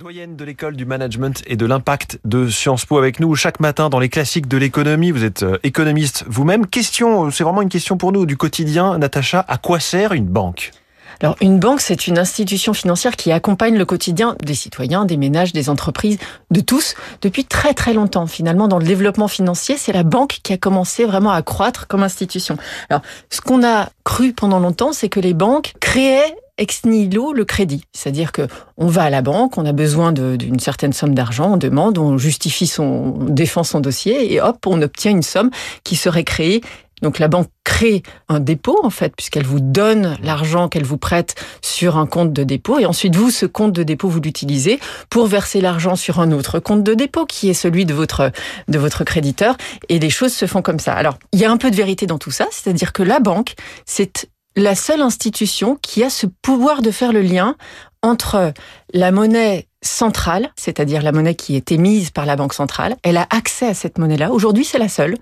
[0.00, 3.88] Doyenne de l'école du management et de l'impact de Sciences Po avec nous chaque matin
[3.88, 5.12] dans les classiques de l'économie.
[5.12, 6.66] Vous êtes euh, économiste vous-même.
[6.66, 8.98] Question, c'est vraiment une question pour nous du quotidien.
[8.98, 10.72] Natacha, à quoi sert une banque?
[11.22, 15.52] Alors, une banque, c'est une institution financière qui accompagne le quotidien des citoyens, des ménages,
[15.52, 16.18] des entreprises,
[16.50, 18.26] de tous, depuis très très longtemps.
[18.26, 22.02] Finalement, dans le développement financier, c'est la banque qui a commencé vraiment à croître comme
[22.02, 22.56] institution.
[22.88, 27.44] Alors, ce qu'on a cru pendant longtemps, c'est que les banques créaient ex nihilo le
[27.44, 27.82] crédit.
[27.92, 28.46] C'est-à-dire que
[28.76, 32.18] on va à la banque, on a besoin d'une certaine somme d'argent, on demande, on
[32.18, 32.84] justifie son,
[33.20, 35.50] on défend son dossier et hop, on obtient une somme
[35.82, 36.60] qui serait créée
[37.02, 41.34] donc la banque crée un dépôt en fait, puisqu'elle vous donne l'argent qu'elle vous prête
[41.62, 45.26] sur un compte de dépôt, et ensuite vous, ce compte de dépôt, vous l'utilisez pour
[45.26, 48.32] verser l'argent sur un autre compte de dépôt qui est celui de votre
[48.68, 49.56] de votre créditeur,
[49.88, 50.92] et les choses se font comme ça.
[50.92, 53.54] Alors il y a un peu de vérité dans tout ça, c'est-à-dire que la banque,
[53.86, 57.56] c'est la seule institution qui a ce pouvoir de faire le lien
[58.02, 58.52] entre
[58.92, 62.96] la monnaie centrale, c'est-à-dire la monnaie qui est émise par la Banque centrale.
[63.02, 64.30] Elle a accès à cette monnaie-là.
[64.30, 65.16] Aujourd'hui, c'est la seule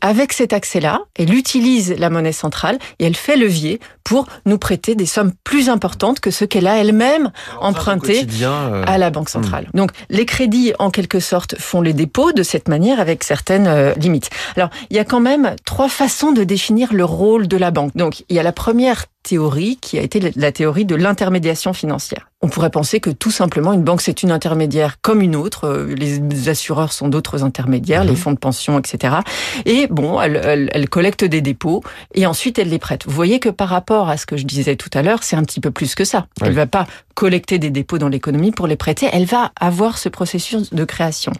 [0.00, 4.94] avec cet accès-là, elle utilise la monnaie centrale et elle fait levier pour nous prêter
[4.94, 9.42] des sommes plus importantes que ce qu'elle a elle-même emprunté euh, à la Banque hmm.
[9.42, 9.68] centrale.
[9.72, 13.94] Donc les crédits, en quelque sorte, font les dépôts de cette manière avec certaines euh,
[13.94, 14.30] limites.
[14.56, 17.96] Alors il y a quand même trois façons de définir le rôle de la banque.
[17.96, 22.28] Donc il y a la première théorie qui a été la théorie de l'intermédiation financière.
[22.42, 25.64] On pourrait penser que tout simplement une banque c'est une intermédiaire comme une autre.
[25.64, 28.16] Euh, les assureurs sont d'autres intermédiaires, les mhm.
[28.16, 29.16] fonds de pension, etc.
[29.64, 31.82] Et bon, elle, elle, collecte des dépôts
[32.14, 33.06] et ensuite elle les prête.
[33.06, 35.42] Vous voyez que par rapport à ce que je disais tout à l'heure, c'est un
[35.42, 36.26] petit peu plus que ça.
[36.42, 39.08] Elle va pas collecter des dépôts dans l'économie pour les prêter.
[39.10, 41.32] Elle va avoir ce processus de création.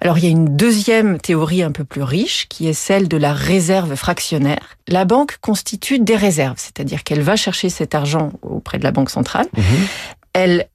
[0.00, 3.16] Alors il y a une deuxième théorie un peu plus riche qui est celle de
[3.16, 4.76] la réserve fractionnaire.
[4.86, 9.08] La banque constitue des réserves, c'est-à-dire qu'elle va chercher cet argent auprès de la banque
[9.08, 9.46] centrale.
[9.56, 9.64] Mhm.
[10.34, 10.68] Elle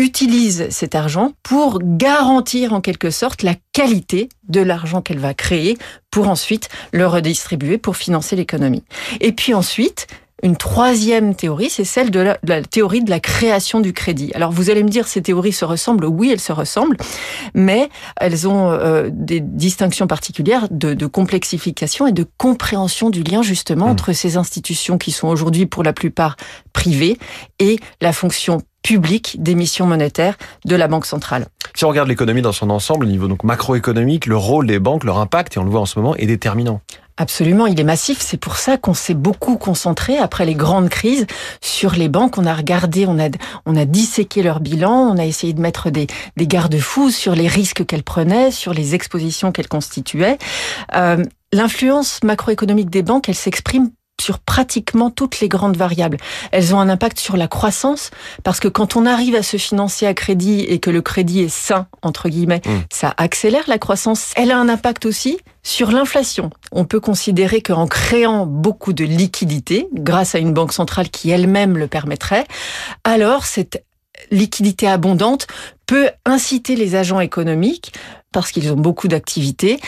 [0.00, 5.78] utilise cet argent pour garantir en quelque sorte la qualité de l'argent qu'elle va créer
[6.10, 8.82] pour ensuite le redistribuer pour financer l'économie.
[9.20, 10.08] Et puis ensuite,
[10.42, 14.32] une troisième théorie, c'est celle de la, théorie de la création du crédit.
[14.34, 16.04] Alors vous allez me dire, ces théories se ressemblent.
[16.04, 16.96] Oui, elles se ressemblent,
[17.54, 17.88] mais
[18.20, 23.86] elles ont euh, des distinctions particulières de, de, complexification et de compréhension du lien justement
[23.86, 23.90] mmh.
[23.90, 26.36] entre ces institutions qui sont aujourd'hui pour la plupart
[26.74, 27.16] privées
[27.58, 31.46] et la fonction publique d'émission monétaire de la Banque centrale.
[31.74, 35.02] Si on regarde l'économie dans son ensemble, au niveau donc macroéconomique, le rôle des banques,
[35.02, 36.80] leur impact, et on le voit en ce moment, est déterminant.
[37.18, 38.18] Absolument, il est massif.
[38.20, 41.26] C'est pour ça qu'on s'est beaucoup concentré après les grandes crises
[41.62, 42.36] sur les banques.
[42.36, 43.30] On a regardé, on a,
[43.64, 47.48] on a disséqué leur bilan, on a essayé de mettre des, des garde-fous sur les
[47.48, 50.36] risques qu'elles prenaient, sur les expositions qu'elles constituaient.
[50.94, 53.90] Euh, L'influence macroéconomique des banques, elle s'exprime
[54.20, 56.16] sur pratiquement toutes les grandes variables.
[56.52, 58.10] Elles ont un impact sur la croissance
[58.44, 61.48] parce que quand on arrive à se financer à crédit et que le crédit est
[61.48, 62.70] sain, entre guillemets, mmh.
[62.90, 64.32] ça accélère la croissance.
[64.36, 66.50] Elle a un impact aussi sur l'inflation.
[66.72, 71.76] On peut considérer qu'en créant beaucoup de liquidités, grâce à une banque centrale qui elle-même
[71.76, 72.46] le permettrait,
[73.04, 73.84] alors cette
[74.30, 75.46] liquidité abondante
[75.86, 77.92] peut inciter les agents économiques
[78.32, 79.78] parce qu'ils ont beaucoup d'activités,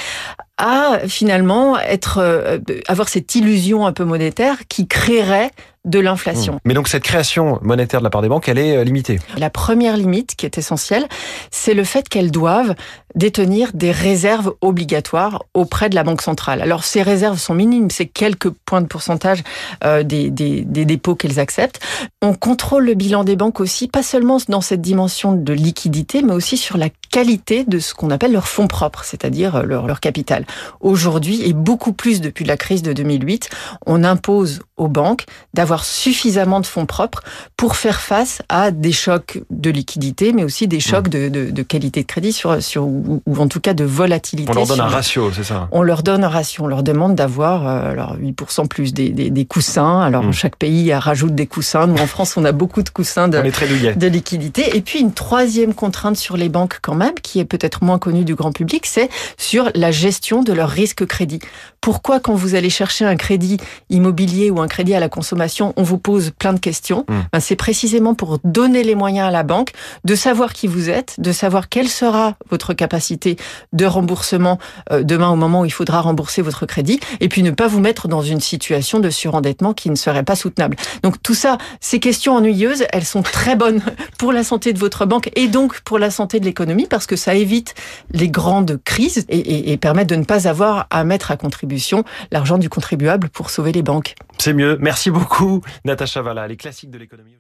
[0.58, 2.58] à finalement être euh,
[2.88, 5.52] avoir cette illusion un peu monétaire qui créerait
[5.84, 6.54] de l'inflation.
[6.54, 6.60] Mmh.
[6.64, 9.18] Mais donc cette création monétaire de la part des banques, elle est euh, limitée.
[9.36, 11.06] La première limite qui est essentielle,
[11.50, 12.74] c'est le fait qu'elles doivent
[13.14, 16.60] détenir des réserves obligatoires auprès de la Banque centrale.
[16.60, 19.42] Alors ces réserves sont minimes, c'est quelques points de pourcentage
[19.84, 21.80] euh, des, des, des dépôts qu'elles acceptent.
[22.22, 26.32] On contrôle le bilan des banques aussi, pas seulement dans cette dimension de liquidité, mais
[26.32, 30.44] aussi sur la qualité de ce qu'on appelle leurs fonds propres, c'est-à-dire leur, leur capital.
[30.80, 33.48] Aujourd'hui, et beaucoup plus depuis la crise de 2008,
[33.86, 35.24] on impose aux banques
[35.54, 37.22] d'avoir suffisamment de fonds propres
[37.56, 41.10] pour faire face à des chocs de liquidité, mais aussi des chocs mmh.
[41.10, 44.50] de, de, de qualité de crédit sur, sur ou, en tout cas de volatilité.
[44.50, 47.14] On leur donne un ratio, c'est ça On leur donne un ratio, on leur demande
[47.14, 50.00] d'avoir euh, alors 8% plus des, des, des, coussins.
[50.00, 50.32] Alors mmh.
[50.32, 51.86] chaque pays rajoute des coussins.
[51.86, 54.76] Nous en France, on a beaucoup de coussins de, de liquidité.
[54.76, 58.24] Et puis une troisième contrainte sur les banques quand même, qui est peut-être moins connue
[58.24, 61.40] du grand public, c'est sur la gestion de leur risque crédit.
[61.80, 63.58] Pourquoi quand vous allez chercher un crédit
[63.90, 67.14] immobilier ou un crédit à la consommation, on vous pose plein de questions mmh.
[67.32, 69.72] ben, C'est précisément pour donner les moyens à la banque
[70.04, 73.36] de savoir qui vous êtes, de savoir quelle sera votre capacité
[73.72, 74.58] de remboursement
[74.92, 77.80] euh, demain au moment où il faudra rembourser votre crédit, et puis ne pas vous
[77.80, 80.76] mettre dans une situation de surendettement qui ne serait pas soutenable.
[81.02, 83.82] Donc tout ça, ces questions ennuyeuses, elles sont très bonnes
[84.18, 87.16] pour la santé de votre banque et donc pour la santé de l'économie parce que
[87.16, 87.74] ça évite
[88.12, 92.04] les grandes crises et, et, et permet de ne pas avoir à mettre à contribution
[92.30, 94.14] l'argent du contribuable pour sauver les banques.
[94.38, 94.76] C'est mieux.
[94.80, 96.46] Merci beaucoup, Natacha Valla.
[96.46, 97.38] Les classiques de l'économie.